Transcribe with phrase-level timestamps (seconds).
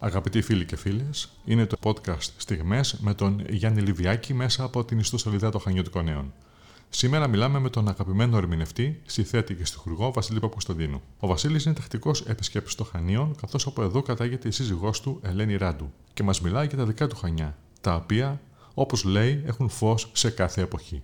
[0.00, 4.98] Αγαπητοί φίλοι και φίλες, είναι το podcast Στιγμές με τον Γιάννη Λιβιάκη μέσα από την
[4.98, 6.32] ιστοσελίδα των Χανιώτικων Νέων.
[6.88, 11.02] Σήμερα μιλάμε με τον αγαπημένο ερμηνευτή, συθέτη και στιχουργό Βασίλη Παπουστοδίνου.
[11.20, 15.56] Ο Βασίλης είναι τακτικός επισκέπτης των Χανίων, καθώς από εδώ κατάγεται η σύζυγός του Ελένη
[15.56, 18.40] Ράντου και μας μιλάει για τα δικά του Χανιά, τα οποία,
[18.74, 21.02] όπως λέει, έχουν φως σε κάθε εποχή.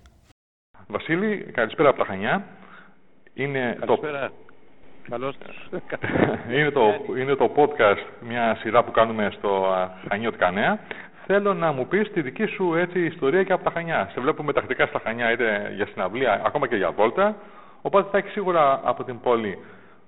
[0.86, 2.46] Βασίλη, καλησπέρα από τα Χανιά.
[3.34, 4.28] Είναι καλησπέρα.
[4.28, 4.34] Το...
[5.08, 5.34] Καλώς.
[6.54, 6.80] είναι, το,
[7.18, 9.74] είναι το podcast, μια σειρά που κάνουμε στο
[10.08, 10.78] Χανιώτικα Νέα.
[11.26, 14.10] Θέλω να μου πεις τη δική σου έτσι, ιστορία και από τα Χανιά.
[14.12, 17.36] Σε βλέπουμε τακτικά στα Χανιά, είτε για συναυλία, ακόμα και για βόλτα.
[17.82, 19.58] Οπότε θα έχεις σίγουρα από την πόλη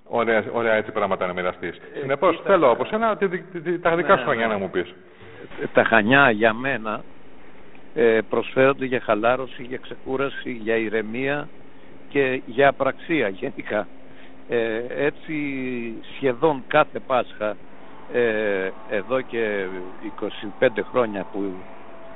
[0.05, 1.77] ωραία, ωραία έτσι πράγματα να μοιραστείς.
[1.77, 4.53] Ε, Συνεπώς, θέλω από σένα τη, τη, τα δικά ναι, σου Χανιά ναι.
[4.53, 4.95] να μου πεις.
[5.73, 7.03] Τα Χανιά για μένα
[7.95, 11.49] ε, προσφέρονται για χαλάρωση, για ξεκούραση, για ηρεμία
[12.09, 13.87] και για απραξία γενικά.
[14.49, 15.35] Ε, έτσι
[16.15, 17.57] σχεδόν κάθε Πάσχα
[18.13, 19.67] ε, εδώ και
[20.61, 21.53] 25 χρόνια που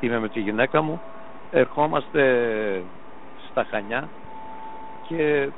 [0.01, 1.01] είμαι με τη γυναίκα μου
[1.51, 2.23] ερχόμαστε
[3.51, 4.09] στα Χανιά
[5.09, 5.49] και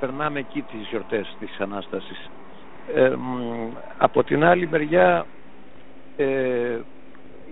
[0.00, 2.30] περνάμε εκεί τις γιορτές της Ανάστασης.
[2.94, 3.12] Ε,
[3.98, 5.26] από την άλλη μεριά
[6.16, 6.78] ε,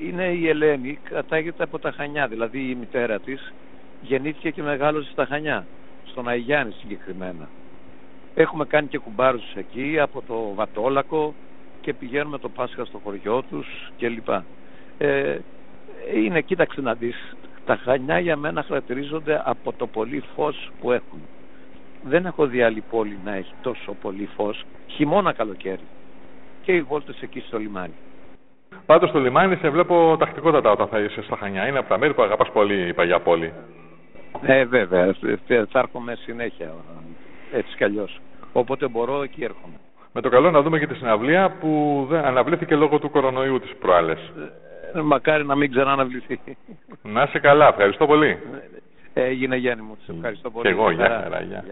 [0.01, 3.53] είναι η Ελένη, κατάγεται από τα Χανιά, δηλαδή η μητέρα της
[4.01, 5.67] γεννήθηκε και μεγάλωσε στα Χανιά,
[6.05, 7.49] στον Αϊγιάννη συγκεκριμένα.
[8.41, 11.35] Έχουμε κάνει και κουμπάρους εκεί από το Βατόλακο
[11.81, 13.67] και πηγαίνουμε το Πάσχα στο χωριό τους
[13.99, 14.29] κλπ.
[14.99, 15.39] Ε,
[16.15, 21.21] είναι, κοίταξε να δεις, τα Χανιά για μένα χαρακτηρίζονται από το πολύ φως που έχουν.
[22.03, 25.87] Δεν έχω δει άλλη πόλη να έχει τόσο πολύ φως, χειμώνα καλοκαίρι.
[26.63, 27.95] Και οι βόλτες εκεί στο λιμάνι.
[28.87, 31.67] Πάντως στο λιμάνι σε βλέπω τακτικότατα όταν θα είσαι στα Χανιά.
[31.67, 33.53] Είναι από τα μέρη που αγαπάς πολύ η παγιά πόλη.
[34.43, 35.15] Ε, βέβαια.
[35.47, 36.73] Θα έρχομαι συνέχεια.
[37.53, 38.21] Έτσι κι αλλιώς.
[38.53, 39.75] Όποτε μπορώ εκεί έρχομαι.
[40.13, 43.75] Με το καλό να δούμε και τη συναυλία που δεν αναβλήθηκε λόγω του κορονοϊού της
[43.81, 44.33] προάλλες.
[44.95, 46.41] Ε, μακάρι να μην ξανά αναβληθεί.
[47.03, 47.69] Να είσαι καλά.
[47.69, 48.39] Ευχαριστώ πολύ.
[49.13, 49.97] Ε, έγινε Γιάννη μου.
[50.05, 50.67] Σε ευχαριστώ πολύ.
[50.67, 50.91] Και εγώ.
[50.91, 51.41] Γεια χαρά.
[51.41, 51.65] Γεια.